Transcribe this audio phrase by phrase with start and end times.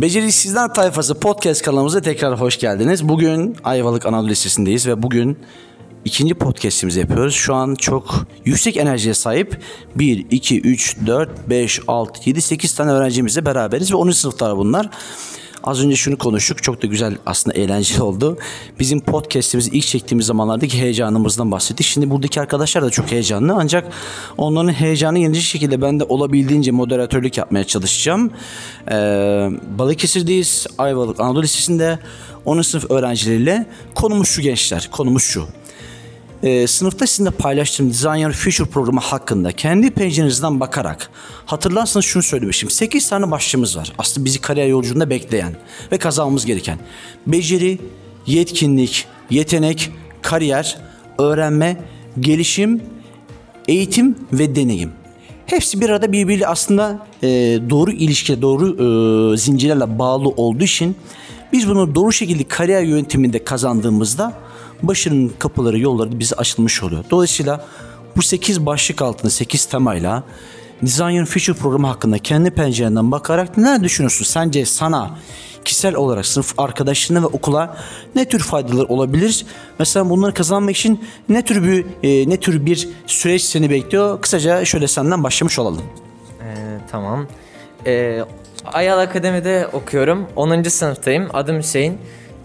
[0.00, 3.08] Beceriksizler Tayfası podcast kanalımıza tekrar hoş geldiniz.
[3.08, 5.38] Bugün Ayvalık Anadolu Lisesi'ndeyiz ve bugün
[6.04, 7.34] ikinci podcastimizi yapıyoruz.
[7.34, 9.62] Şu an çok yüksek enerjiye sahip
[9.94, 14.10] 1, 2, 3, 4, 5, 6, 7, 8 tane öğrencimizle beraberiz ve 10.
[14.10, 14.90] sınıflar bunlar.
[15.64, 16.62] Az önce şunu konuştuk.
[16.62, 18.38] Çok da güzel aslında eğlenceli oldu.
[18.78, 21.86] Bizim podcast'imizi ilk çektiğimiz zamanlardaki heyecanımızdan bahsettik.
[21.86, 23.54] Şimdi buradaki arkadaşlar da çok heyecanlı.
[23.58, 23.92] Ancak
[24.38, 28.30] onların heyecanı yenici şekilde ben de olabildiğince moderatörlük yapmaya çalışacağım.
[28.90, 28.94] Ee,
[29.78, 30.66] Balıkesir'deyiz.
[30.78, 31.98] Ayvalık Anadolu Lisesi'nde
[32.44, 32.62] 10.
[32.62, 34.88] sınıf öğrencileriyle konumuz şu gençler.
[34.92, 35.46] Konumuz şu.
[36.42, 41.10] Ee, sınıfta sizinle paylaştığım Design Future programı hakkında kendi pencerenizden bakarak
[41.46, 42.70] hatırlarsanız şunu söylemiştim.
[42.70, 43.92] 8 tane başlığımız var.
[43.98, 45.56] Aslında bizi kariyer yolculuğunda bekleyen
[45.92, 46.78] ve kazanmamız gereken.
[47.26, 47.78] Beceri,
[48.26, 49.90] yetkinlik, yetenek,
[50.22, 50.78] kariyer,
[51.18, 51.76] öğrenme,
[52.20, 52.82] gelişim,
[53.68, 54.90] eğitim ve deneyim.
[55.46, 57.28] Hepsi bir arada birbiriyle aslında e,
[57.70, 60.96] doğru ilişki, doğru e, zincirlerle bağlı olduğu için
[61.52, 64.32] biz bunu doğru şekilde kariyer yönetiminde kazandığımızda
[64.82, 67.04] başarının kapıları, yolları bize açılmış oluyor.
[67.10, 67.66] Dolayısıyla
[68.16, 70.22] bu 8 başlık altında 8 temayla
[70.82, 74.24] Design Future programı hakkında kendi pencerenden bakarak neler düşünüyorsun?
[74.24, 75.10] Sence sana
[75.64, 77.76] kişisel olarak sınıf arkadaşlarına ve okula
[78.14, 79.46] ne tür faydalar olabilir?
[79.78, 84.20] Mesela bunları kazanmak için ne tür bir e, ne tür bir süreç seni bekliyor?
[84.20, 85.82] Kısaca şöyle senden başlamış olalım.
[86.40, 87.26] Ee, tamam.
[87.86, 88.24] Ee,
[88.64, 90.26] Ayal Akademi'de okuyorum.
[90.36, 90.62] 10.
[90.62, 91.28] sınıftayım.
[91.32, 91.98] Adım Hüseyin.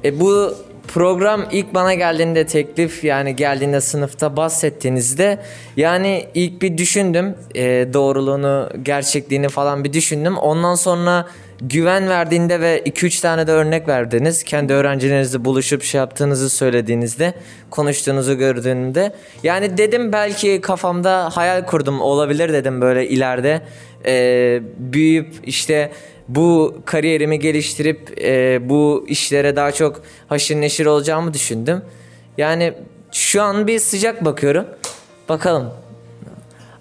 [0.03, 0.56] E, bu
[0.96, 5.40] program ilk bana geldiğinde teklif yani geldiğinde sınıfta bahsettiğinizde
[5.78, 7.36] yani ilk bir düşündüm.
[7.56, 10.38] E, doğruluğunu, gerçekliğini falan bir düşündüm.
[10.38, 11.26] Ondan sonra
[11.62, 14.44] güven verdiğinde ve 2-3 tane de örnek verdiniz.
[14.44, 17.34] Kendi öğrencilerinizle buluşup şey yaptığınızı söylediğinizde,
[17.69, 19.12] konuştuğunuzu gördüğümde.
[19.44, 23.62] Yani dedim belki kafamda hayal kurdum olabilir dedim böyle ileride.
[24.06, 25.92] Ee, büyüyüp işte
[26.28, 31.81] bu kariyerimi geliştirip e, bu işlere daha çok haşır neşir olacağımı düşündüm.
[32.38, 32.74] Yani
[33.12, 34.66] şu an bir sıcak bakıyorum.
[35.30, 35.74] Bakalım.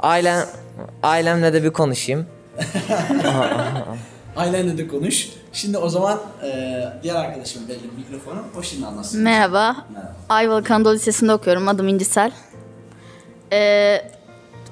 [0.00, 0.46] Ailem,
[1.02, 2.26] ailemle de bir konuşayım.
[4.36, 5.28] Ailenle de konuş.
[5.52, 8.42] Şimdi o zaman e, diğer arkadaşım verelim mikrofonu.
[8.58, 9.22] O şimdi anlatsın.
[9.22, 9.76] Merhaba.
[9.92, 10.14] Merhaba.
[10.28, 11.68] Ayvalık Anadolu Lisesi'nde okuyorum.
[11.68, 12.32] Adım İncisel.
[13.52, 14.10] Ee,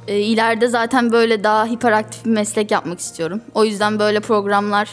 [0.09, 3.41] e, ileride zaten böyle daha hiperaktif bir meslek yapmak istiyorum.
[3.55, 4.89] O yüzden böyle programlar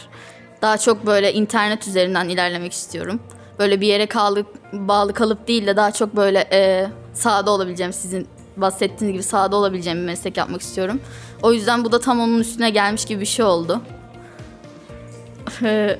[0.62, 3.20] daha çok böyle internet üzerinden ilerlemek istiyorum.
[3.58, 8.28] Böyle bir yere kalıp, bağlı kalıp değil de daha çok böyle e, sahada olabileceğim sizin
[8.56, 11.00] bahsettiğiniz gibi sahada olabileceğim bir meslek yapmak istiyorum.
[11.42, 13.80] O yüzden bu da tam onun üstüne gelmiş gibi bir şey oldu.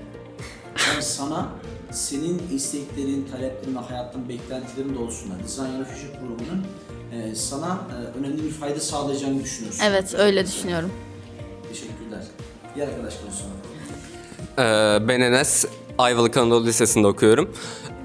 [0.88, 1.48] Yani sana
[1.91, 6.66] senin isteklerin, taleplerin ve hayattan beklentilerin doğrultusunda Design Future programının
[7.12, 9.82] e, sana e, önemli bir fayda sağlayacağını düşünüyorsun.
[9.84, 10.91] evet öyle düşünüyorum.
[11.69, 12.25] Teşekkürler.
[12.75, 13.47] Diğer arkadaş konuşsun.
[14.59, 15.65] Ee, ben Enes,
[15.98, 17.50] Ayvalık Anadolu Lisesi'nde okuyorum.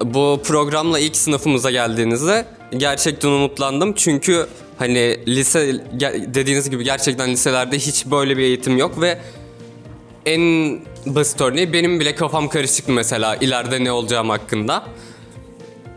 [0.04, 2.46] Bu programla ilk sınıfımıza geldiğinizde
[2.76, 3.92] gerçekten umutlandım.
[3.92, 4.46] Çünkü
[4.78, 5.84] hani lise
[6.34, 9.18] dediğiniz gibi gerçekten liselerde hiç böyle bir eğitim yok ve
[10.26, 10.40] en
[11.06, 14.86] basit örneği benim bile kafam karışık mesela ileride ne olacağım hakkında.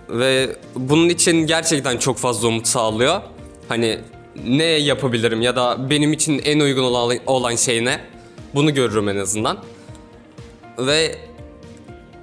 [0.10, 3.22] Ve bunun için gerçekten çok fazla umut sağlıyor.
[3.70, 4.00] Hani
[4.48, 8.00] ne yapabilirim ya da benim için en uygun olan, olan şey ne?
[8.56, 9.58] Bunu görürüm en azından.
[10.80, 11.16] Ve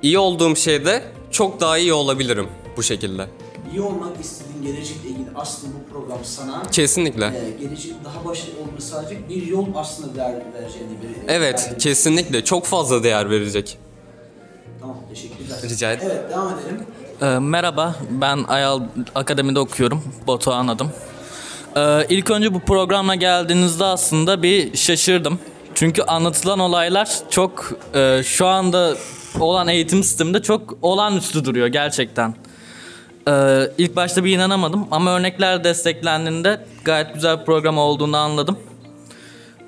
[0.03, 3.27] iyi olduğum şeyde çok daha iyi olabilirim bu şekilde.
[3.73, 7.25] İyi olmak istediğin gelecekle ilgili aslında bu program sana Kesinlikle.
[7.27, 12.45] e, gelecek daha başarılı olmanı sağlayacak bir yol aslında ver, vereceğini bir Evet, ver- kesinlikle
[12.45, 13.79] çok fazla değer verecek.
[14.81, 15.59] Tamam teşekkürler.
[15.63, 16.11] Rica ederim.
[16.13, 16.81] Evet devam edelim.
[17.22, 18.81] Ee, merhaba, ben Ayal
[19.15, 20.03] Akademi'de okuyorum.
[20.27, 20.91] Batuhan adım.
[21.77, 25.38] Ee, ilk önce bu programla geldiğinizde aslında bir şaşırdım.
[25.75, 28.94] Çünkü anlatılan olaylar çok e, şu anda
[29.41, 32.35] olan eğitim sisteminde çok olağanüstü duruyor gerçekten.
[33.29, 38.58] Ee, ilk başta bir inanamadım ama örnekler desteklendiğinde gayet güzel bir program olduğunu anladım.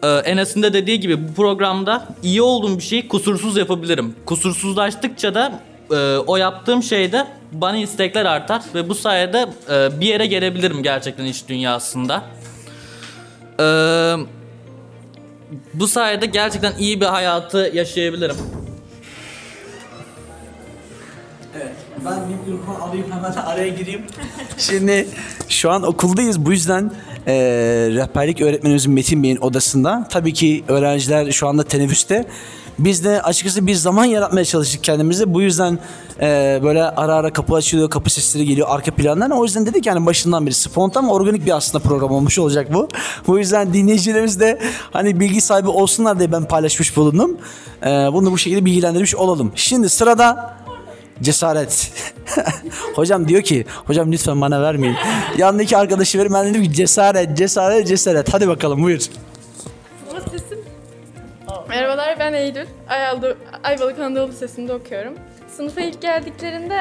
[0.02, 4.14] Ee, Enes'in de dediği gibi bu programda iyi olduğum bir şeyi kusursuz yapabilirim.
[4.26, 10.26] Kusursuzlaştıkça da e, o yaptığım şeyde bana istekler artar ve bu sayede e, bir yere
[10.26, 12.25] gelebilirim gerçekten iş dünyasında.
[13.61, 14.14] Ee,
[15.75, 18.37] bu sayede gerçekten iyi bir hayatı yaşayabilirim.
[21.56, 21.73] Evet.
[22.05, 24.02] Ben mikrofon alayım hemen araya gireyim.
[24.58, 25.08] Şimdi
[25.49, 26.44] şu an okuldayız.
[26.44, 26.90] Bu yüzden
[27.26, 27.35] e,
[27.90, 30.06] rehberlik öğretmenimizin Metin Bey'in odasında.
[30.11, 32.25] Tabii ki öğrenciler şu anda teneffüste.
[32.78, 35.34] Biz de açıkçası bir zaman yaratmaya çalıştık kendimize.
[35.34, 35.78] Bu yüzden
[36.20, 39.30] e, böyle ara ara kapı açılıyor, kapı sesleri geliyor arka plandan.
[39.30, 42.88] O yüzden dedik yani başından beri spontan organik bir aslında program olmuş olacak bu.
[43.26, 44.58] Bu yüzden dinleyicilerimiz de
[44.90, 47.36] hani bilgi sahibi olsunlar diye ben paylaşmış bulundum.
[47.82, 49.52] E, bunu bu şekilde bilgilendirmiş olalım.
[49.54, 50.54] Şimdi sırada
[51.22, 51.92] cesaret.
[52.94, 54.96] hocam diyor ki hocam lütfen bana vermeyin.
[55.38, 58.34] Yanındaki arkadaşı verin ben dedim ki cesaret cesaret cesaret.
[58.34, 59.00] Hadi bakalım buyur.
[61.69, 62.67] Merhabalar ben Eylül.
[62.88, 65.15] Ayaldı, Ayvalık Anadolu Lisesi'nde okuyorum.
[65.49, 66.79] Sınıfa ilk geldiklerinde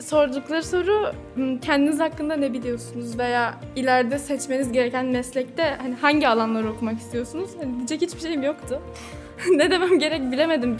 [0.00, 6.70] sordukları soru "Hmm, kendiniz hakkında ne biliyorsunuz veya ileride seçmeniz gereken meslekte hani hangi alanları
[6.72, 7.50] okumak istiyorsunuz?
[7.60, 8.82] Hani diyecek hiçbir şeyim yoktu.
[9.56, 10.76] ne demem gerek bilemedim.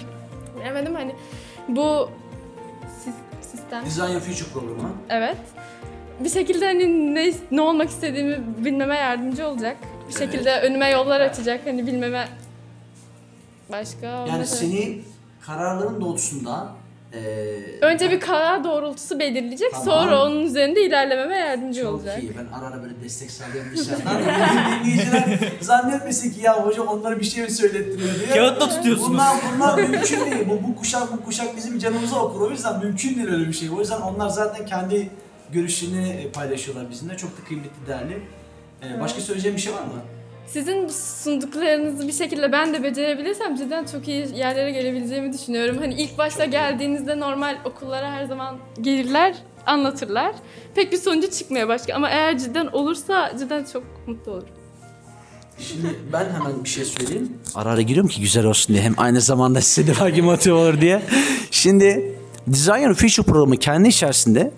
[0.61, 1.15] Bilemedim hani
[1.69, 2.11] bu
[3.05, 4.91] sis- sistem Design Your Future programı.
[5.11, 5.37] Evet.
[6.21, 9.77] Bir şekilde hani ne, ne olmak istediğimi bilmeme yardımcı olacak.
[10.09, 11.61] Bir şekilde önüme yollar açacak.
[11.67, 12.29] Hani bilmeme
[13.81, 14.47] başka Yani olmadı.
[14.47, 14.99] seni
[15.47, 16.69] kararların doğrultusunda
[17.15, 19.71] eee Önce bir karar doğrultusu belirleyecek.
[19.73, 19.85] Tamam.
[19.87, 22.23] Sonra onun üzerinde ilerlememe yardımcı çok olacak.
[22.23, 22.32] iyi.
[22.38, 23.85] Ben ara ara böyle destek sağlayan bir şey.
[24.85, 28.29] Dinleyiciler zannetmesin ki ya hoca onlara bir şey mi söylettiriyor diye.
[28.37, 29.11] Kağıtla tutuyorsunuz.
[29.11, 30.49] Bunlar, bunlar mümkün değil.
[30.49, 32.41] Bu, bu kuşak bu kuşak bizim canımıza okur.
[32.41, 33.70] O yüzden mümkün değil öyle bir şey.
[33.70, 35.11] O yüzden onlar zaten kendi
[35.53, 37.17] görüşlerini e, paylaşıyorlar bizimle.
[37.17, 38.23] Çok da kıymetli, değerli.
[38.82, 40.03] Ee, Başka söyleyeceğim bir şey var mı?
[40.46, 45.76] Sizin sunduklarınızı bir şekilde ben de becerebilirsem cidden çok iyi yerlere gelebileceğimi düşünüyorum.
[45.79, 49.35] Hani ilk başta geldiğinizde normal okullara her zaman gelirler,
[49.67, 50.35] anlatırlar.
[50.75, 54.49] Pek bir sonucu çıkmıyor başka ama eğer cidden olursa cidden çok mutlu olurum.
[55.58, 57.32] Şimdi ben hemen bir şey söyleyeyim.
[57.55, 58.85] Ara ara giriyorum ki güzel olsun diye.
[58.85, 61.02] Hem aynı zamanda size de belki motive olur diye.
[61.50, 64.50] Şimdi Design Your Future programı kendi içerisinde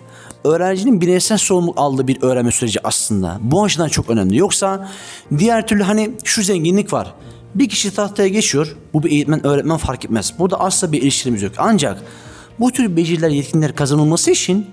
[0.43, 3.39] öğrencinin bireysel sorumluluk aldığı bir öğrenme süreci aslında.
[3.41, 4.37] Bu açıdan çok önemli.
[4.37, 4.89] Yoksa
[5.37, 7.13] diğer türlü hani şu zenginlik var.
[7.55, 8.75] Bir kişi tahtaya geçiyor.
[8.93, 10.33] Bu bir eğitmen öğretmen fark etmez.
[10.39, 11.53] Burada asla bir ilişkimiz yok.
[11.57, 12.03] Ancak
[12.59, 14.67] bu tür beceriler, yetkinlikler kazanılması için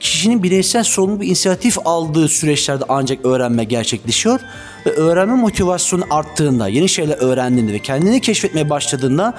[0.00, 4.40] kişinin bireysel sorumluluk ve inisiyatif aldığı süreçlerde ancak öğrenme gerçekleşiyor
[4.86, 9.34] ve öğrenme motivasyonu arttığında, yeni şeyler öğrendiğinde ve kendini keşfetmeye başladığında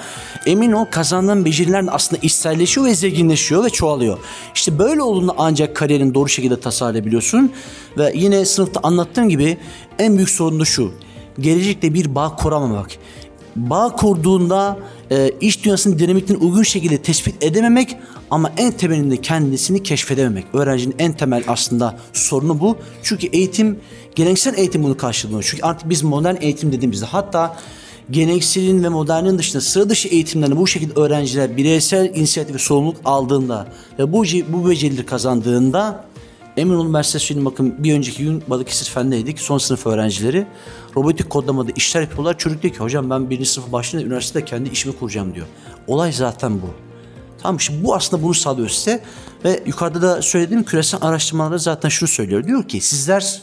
[0.46, 4.18] emin ol kazandığın beceriler aslında içselleşiyor ve zenginleşiyor ve çoğalıyor.
[4.54, 7.52] İşte böyle olduğunda ancak kariyerini doğru şekilde tasarlayabiliyorsun
[7.98, 9.58] ve yine sınıfta anlattığım gibi
[9.98, 10.92] en büyük sorun da şu.
[11.40, 12.90] Gelecekte bir bağ kuramamak
[13.56, 14.78] bağ kurduğunda
[15.10, 17.96] e, iş dünyasının dinamiklerini uygun şekilde tespit edememek
[18.30, 20.44] ama en temelinde kendisini keşfedememek.
[20.52, 22.76] Öğrencinin en temel aslında sorunu bu.
[23.02, 23.78] Çünkü eğitim,
[24.14, 25.46] geleneksel eğitim bunu karşılıyor.
[25.50, 27.56] Çünkü artık biz modern eğitim dediğimizde hatta
[28.10, 33.66] gelenekselin ve modernin dışında sıra dışı eğitimlerini bu şekilde öğrenciler bireysel inisiyatif ve sorumluluk aldığında
[33.98, 36.04] ve bu, bu becerileri kazandığında
[36.58, 39.40] Emin size söyleyeyim bakın bir önceki gün Balıkesir Fen'deydik.
[39.40, 40.46] Son sınıf öğrencileri
[40.96, 42.38] robotik kodlamada işler yapıyorlar.
[42.38, 45.46] Çocuk diyor ki hocam ben birinci sınıf başlayınca üniversitede kendi işimi kuracağım diyor.
[45.86, 46.66] Olay zaten bu.
[47.42, 49.02] Tamam şimdi bu aslında bunu sağlıyor size.
[49.44, 52.44] Ve yukarıda da söylediğim küresel araştırmaları zaten şunu söylüyor.
[52.44, 53.42] Diyor ki sizler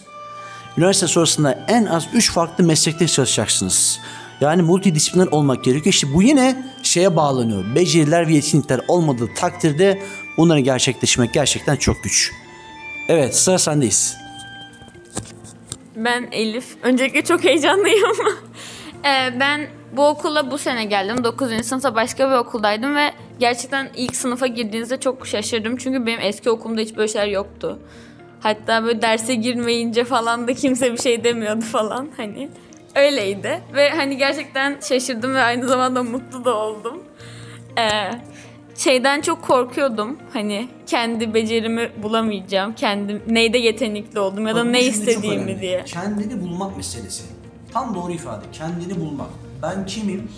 [0.77, 3.99] üniversite sonrasında en az 3 farklı meslekte çalışacaksınız.
[4.41, 5.93] Yani multidisipliner olmak gerekiyor.
[5.93, 7.75] İşte bu yine şeye bağlanıyor.
[7.75, 10.01] Beceriler ve yetkinlikler olmadığı takdirde
[10.37, 12.31] bunları gerçekleştirmek gerçekten çok güç.
[13.09, 14.17] Evet sıra sendeyiz.
[15.95, 16.77] Ben Elif.
[16.83, 18.11] Öncelikle çok heyecanlıyım.
[19.05, 21.23] Ee, ben bu okula bu sene geldim.
[21.23, 21.65] 9.
[21.65, 25.77] sınıfta başka bir okuldaydım ve gerçekten ilk sınıfa girdiğinizde çok şaşırdım.
[25.77, 27.79] Çünkü benim eski okulumda hiç böyle şeyler yoktu.
[28.39, 32.49] Hatta böyle derse girmeyince falan da kimse bir şey demiyordu falan hani.
[32.95, 33.61] Öyleydi.
[33.73, 37.03] Ve hani gerçekten şaşırdım ve aynı zamanda mutlu da oldum.
[37.77, 38.11] Ee,
[38.75, 40.17] şeyden çok korkuyordum.
[40.33, 42.75] Hani kendi becerimi bulamayacağım.
[42.75, 45.83] Kendim neyde yetenekli oldum ya da Bak, ne istediğimi diye.
[45.85, 47.23] Kendini bulmak meselesi.
[47.73, 48.45] Tam doğru ifade.
[48.53, 49.29] Kendini bulmak.
[49.61, 50.31] Ben kimim?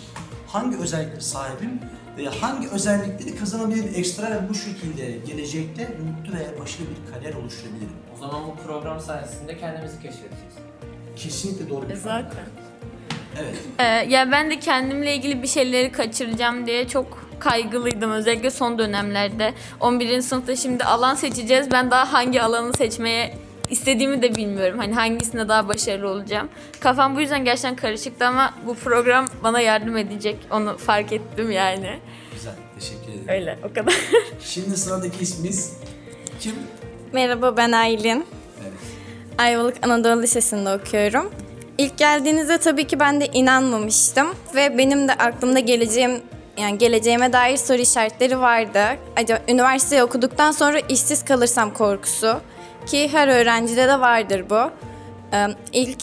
[0.46, 1.80] Hangi özellikleri sahibim?
[2.18, 7.92] Ve hangi özellikleri kazanabilirim ekstra ve bu şekilde gelecekte mutlu ve başarılı bir kariyer oluşturabilirim.
[8.16, 10.54] O zaman bu program sayesinde kendimizi keşfedeceğiz.
[11.16, 12.22] Kesinlikle doğru bir ifade.
[12.22, 12.44] Zaten.
[13.40, 13.56] Evet.
[13.78, 19.54] Ee, ya ben de kendimle ilgili bir şeyleri kaçıracağım diye çok kaygılıydım özellikle son dönemlerde.
[19.80, 20.20] 11.
[20.20, 21.70] sınıfta şimdi alan seçeceğiz.
[21.70, 23.34] Ben daha hangi alanı seçmeye
[23.70, 24.78] istediğimi de bilmiyorum.
[24.78, 26.48] Hani hangisinde daha başarılı olacağım.
[26.80, 30.36] Kafam bu yüzden gerçekten karışıktı ama bu program bana yardım edecek.
[30.50, 31.98] Onu fark ettim yani.
[32.34, 32.54] Güzel.
[32.78, 33.24] Teşekkür ederim.
[33.28, 33.94] Öyle o kadar.
[34.40, 35.72] Şimdi sıradaki ismimiz
[36.40, 36.54] kim?
[37.12, 38.26] Merhaba ben Aylin.
[38.62, 38.72] Evet.
[39.38, 41.30] Ayvalık Anadolu Lisesi'nde okuyorum.
[41.78, 46.20] İlk geldiğinizde tabii ki ben de inanmamıştım ve benim de aklımda geleceğim
[46.58, 48.84] yani geleceğime dair soru işaretleri vardı.
[49.16, 52.40] Acaba üniversiteyi okuduktan sonra işsiz kalırsam korkusu
[52.86, 54.70] ki her öğrencide de vardır bu.
[55.72, 56.02] İlk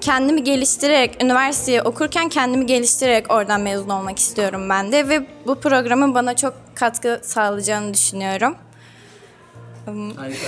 [0.00, 5.08] kendimi geliştirerek, üniversiteyi okurken kendimi geliştirerek oradan mezun olmak istiyorum ben de.
[5.08, 8.56] Ve bu programın bana çok katkı sağlayacağını düşünüyorum.
[10.16, 10.46] Harika.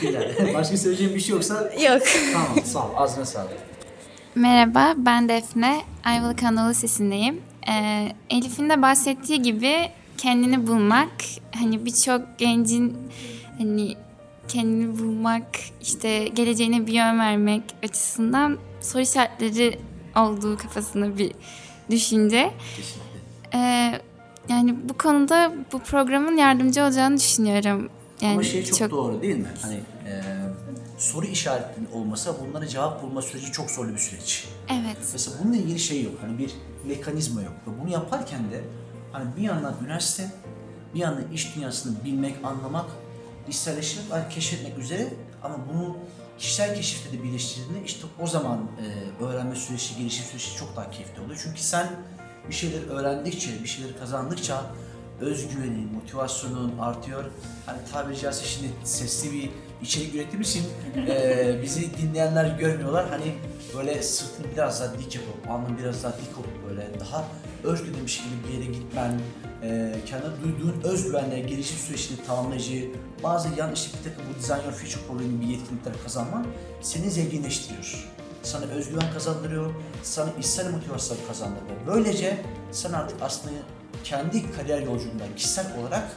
[0.00, 0.54] Teşekkürler.
[0.54, 2.02] Başka söyleyeceğim bir şey yoksa Yok.
[2.32, 2.90] tamam sağ ol.
[2.96, 3.52] Ağzına sağlık.
[4.34, 5.80] Merhaba, ben Defne.
[6.04, 7.49] Ayvalık Anadolu Lisesi'ndeyim.
[7.70, 11.12] Ee, Elif'in de bahsettiği gibi kendini bulmak,
[11.54, 12.96] hani birçok gencin
[13.58, 13.94] hani
[14.48, 15.46] kendini bulmak,
[15.82, 19.78] işte geleceğine bir yön vermek açısından soru işaretleri
[20.16, 21.32] olduğu kafasında bir
[21.90, 22.50] düşünce.
[23.54, 23.92] Ee,
[24.48, 27.88] yani bu konuda bu programın yardımcı olacağını düşünüyorum.
[28.20, 29.48] Yani Ama şey çok, doğru değil mi?
[29.62, 29.99] Hani e,
[31.00, 34.48] soru işaretinin olmasa bunlara cevap bulma süreci çok zorlu bir süreç.
[34.68, 34.96] Evet.
[35.12, 36.14] Mesela bununla ilgili şey yok.
[36.20, 36.50] Hani bir
[36.84, 37.52] mekanizma yok.
[37.66, 38.64] Ve bunu yaparken de
[39.12, 40.32] hani bir yandan üniversite,
[40.94, 42.90] bir yandan iş dünyasını bilmek, anlamak,
[43.48, 45.08] içselleştirmek, hani keşfetmek üzere
[45.42, 45.96] ama bunu
[46.38, 51.22] kişisel keşifle de birleştirdiğinde işte o zaman e, öğrenme süreci, gelişim süreci çok daha keyifli
[51.22, 51.40] oluyor.
[51.44, 51.88] Çünkü sen
[52.48, 54.66] bir şeyleri öğrendikçe, bir şeyleri kazandıkça
[55.20, 57.24] özgüvenin, motivasyonun artıyor.
[57.66, 59.50] Hani tabiri caizse şimdi sesli bir
[59.82, 60.64] içerik ürettiğimiz için
[60.96, 63.08] eee, bizi dinleyenler görmüyorlar.
[63.10, 63.34] Hani
[63.76, 67.24] böyle sırtını biraz daha dik yapıp, alnını biraz daha dik yapıp böyle daha
[67.64, 69.20] özgürlü bir şekilde bir yere gitmen,
[69.62, 72.90] eee kendine duyduğun özgüvenle gelişim sürecini tamamlayıcı,
[73.22, 76.46] bazı yan işte bir takım bu Design Your Future bir yetkinlikler kazanman
[76.82, 78.08] seni zenginleştiriyor.
[78.42, 81.76] Sana özgüven kazandırıyor, sana içsel motivasyon kazandırıyor.
[81.86, 82.38] Böylece
[82.72, 83.54] sen artık aslında
[84.04, 86.16] kendi kariyer yolculuğunda kişisel olarak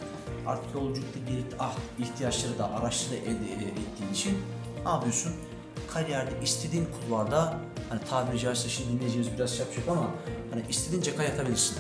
[1.27, 4.38] gelip ah ihtiyaçları da araçları elde ettiğin için
[4.85, 5.33] ne yapıyorsun?
[5.93, 7.59] Kariyerde istediğin kulvarda
[7.89, 10.12] hani tabiri caizse şimdi dinleyeceğimiz biraz yapacak ama
[10.51, 11.77] hani istediğin caka yatabilirsin.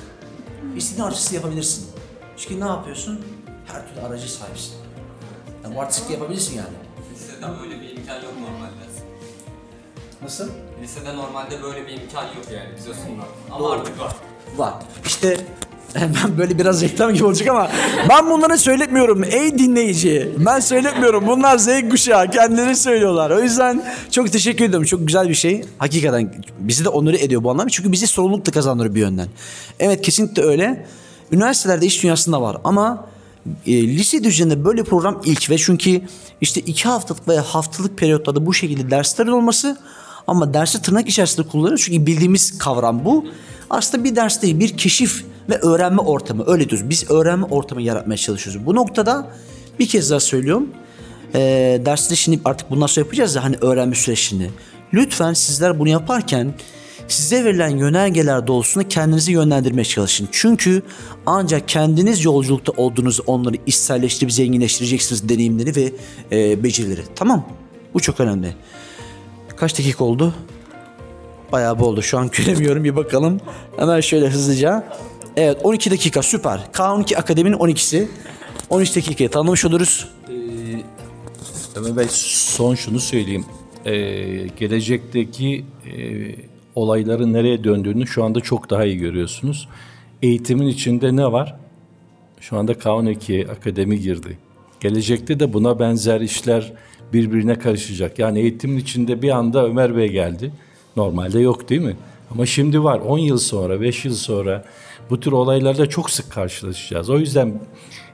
[0.75, 1.89] İstediğin artistliği yapabilirsin.
[2.37, 3.25] Çünkü ne yapıyorsun?
[3.65, 4.75] Her türlü aracı sahipsin.
[5.63, 6.67] Yani bu artistlik yapabilirsin yani.
[7.13, 8.83] Lisede böyle bir imkan yok normalde.
[10.21, 10.49] Nasıl?
[10.81, 13.27] Lisede normalde böyle bir imkan yok yani bize sunulan.
[13.51, 13.71] Ama Doğru.
[13.71, 14.15] artık var.
[14.57, 14.73] Var.
[15.05, 15.45] İşte
[15.95, 17.71] ben böyle biraz reklam gibi olacak ama
[18.09, 20.31] ben bunları söyletmiyorum ey dinleyici.
[20.37, 21.27] Ben söyletmiyorum.
[21.27, 23.29] Bunlar Z kuşağı kendileri söylüyorlar.
[23.29, 24.85] O yüzden çok teşekkür ediyorum.
[24.85, 25.65] Çok güzel bir şey.
[25.77, 27.69] Hakikaten bizi de onuru ediyor bu anlamda.
[27.69, 29.27] Çünkü bizi sorumluluk da kazandırıyor bir yönden.
[29.79, 30.85] Evet kesinlikle öyle.
[31.31, 33.07] Üniversitelerde iş dünyasında var ama
[33.67, 36.01] e, lise düzeyinde böyle program ilk ve çünkü
[36.41, 39.77] işte iki haftalık veya haftalık periyotlarda bu şekilde derslerin olması
[40.27, 43.25] ama dersi tırnak içerisinde kullanıyoruz çünkü bildiğimiz kavram bu.
[43.69, 46.43] Aslında bir ders değil, bir keşif ve öğrenme ortamı.
[46.47, 46.89] Öyle diyoruz.
[46.89, 48.65] Biz öğrenme ortamı yaratmaya çalışıyoruz.
[48.65, 49.27] Bu noktada
[49.79, 50.67] bir kez daha söylüyorum.
[51.35, 51.39] E,
[51.85, 54.49] derste şimdi artık bundan sonra yapacağız ya hani öğrenme süreçini.
[54.93, 56.53] Lütfen sizler bunu yaparken
[57.07, 60.29] size verilen yönergeler doğrultusunda kendinizi yönlendirmeye çalışın.
[60.31, 60.81] Çünkü
[61.25, 65.93] ancak kendiniz yolculukta olduğunuz onları içselleştirip zenginleştireceksiniz deneyimleri ve
[66.31, 67.01] e, becerileri.
[67.15, 67.45] Tamam.
[67.93, 68.55] Bu çok önemli.
[69.55, 70.33] Kaç dakika oldu?
[71.51, 72.01] Bayağı bir oldu.
[72.01, 72.83] Şu an göremiyorum.
[72.83, 73.41] Bir bakalım.
[73.77, 74.83] Hemen şöyle hızlıca.
[75.37, 76.59] Evet 12 dakika süper.
[76.73, 78.07] K12 Akademi'nin 12'si.
[78.69, 80.07] 13 dakikayı tanımış oluruz.
[81.75, 83.45] Ömer Bey son şunu söyleyeyim.
[83.85, 83.91] Ee,
[84.59, 85.91] gelecekteki e,
[86.75, 89.67] olayların nereye döndüğünü şu anda çok daha iyi görüyorsunuz.
[90.21, 91.55] Eğitimin içinde ne var?
[92.39, 94.37] Şu anda K12 akademi girdi.
[94.79, 96.73] Gelecekte de buna benzer işler
[97.13, 98.19] birbirine karışacak.
[98.19, 100.51] Yani eğitimin içinde bir anda Ömer Bey geldi.
[100.95, 101.95] Normalde yok değil mi?
[102.31, 102.99] Ama şimdi var.
[102.99, 104.65] 10 yıl sonra, 5 yıl sonra
[105.09, 107.09] bu tür olaylarla çok sık karşılaşacağız.
[107.09, 107.61] O yüzden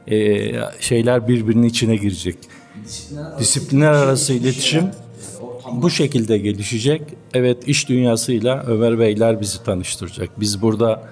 [0.08, 2.38] e, şeyler birbirinin içine girecek.
[3.40, 4.92] Disiplinler arası iletişim
[5.72, 7.02] bu şekilde gelişecek.
[7.34, 10.40] Evet iş dünyasıyla Ömer Beyler bizi tanıştıracak.
[10.40, 11.04] Biz burada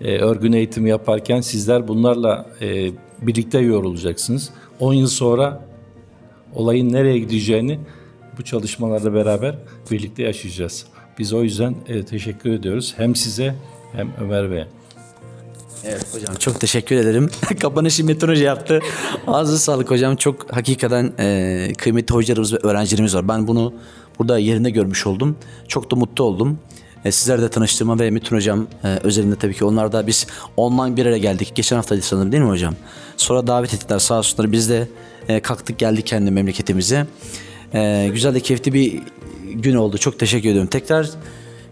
[0.00, 2.90] e, örgün eğitim yaparken sizler bunlarla e,
[3.22, 4.50] birlikte yorulacaksınız.
[4.80, 5.64] 10 yıl sonra
[6.54, 7.78] olayın nereye gideceğini
[8.38, 9.58] bu çalışmalarla beraber
[9.90, 10.86] birlikte yaşayacağız.
[11.18, 13.54] Biz o yüzden e, teşekkür ediyoruz hem size
[13.92, 14.75] hem Ömer Bey'e.
[15.88, 17.30] Evet hocam çok teşekkür ederim.
[17.60, 18.80] Kapanışı Metin Hoca yaptı.
[19.26, 20.16] Ağzı sağlık hocam.
[20.16, 23.28] Çok hakikaten e, kıymetli hocalarımız ve öğrencilerimiz var.
[23.28, 23.74] Ben bunu
[24.18, 25.36] burada yerinde görmüş oldum.
[25.68, 26.58] Çok da mutlu oldum.
[27.04, 30.26] E, sizlerle tanıştığıma ve Metin hocam e, özelinde tabii ki onlar da biz
[30.56, 31.52] online bir araya geldik.
[31.54, 32.74] Geçen haftaydı sanırım değil mi hocam?
[33.16, 34.52] Sonra davet ettiler sağ olsunlar.
[34.52, 34.88] Biz de
[35.28, 37.06] e, kalktık geldik kendi memleketimize.
[37.74, 39.02] E, güzel de keyifli bir
[39.54, 39.98] gün oldu.
[39.98, 40.70] Çok teşekkür ediyorum.
[40.70, 41.10] Tekrar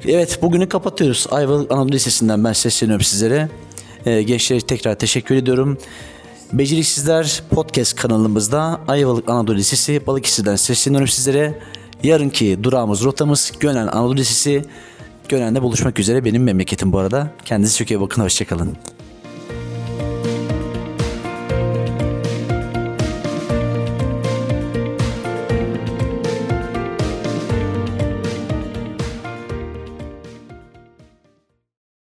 [0.06, 1.26] evet bugünü kapatıyoruz.
[1.30, 3.48] Ayvalık Anadolu Lisesi'nden ben sesleniyorum sizlere.
[4.06, 5.78] Ee, gençlere tekrar teşekkür ediyorum.
[6.52, 11.58] Beceriksizler Podcast kanalımızda Ayvalık Anadolu Lisesi Balıkesir'den sesleniyorum sizlere.
[12.02, 14.64] Yarınki durağımız, rotamız Gönen Anadolu Lisesi.
[15.28, 17.30] Gönen'de buluşmak üzere benim memleketim bu arada.
[17.44, 18.76] Kendinize çok iyi bakın, hoşçakalın.